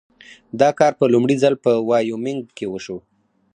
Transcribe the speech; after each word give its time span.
دا 0.59 0.69
کار 0.79 0.93
په 0.99 1.05
لومړي 1.13 1.35
ځل 1.43 1.53
په 1.63 1.71
وایومینګ 1.89 2.43
کې 2.57 2.65
وشو. 2.69 2.97